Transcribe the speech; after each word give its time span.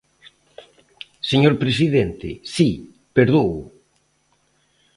Señor 1.31 1.53
presidente, 1.63 2.29
si, 2.53 2.69
perdoo. 3.15 3.57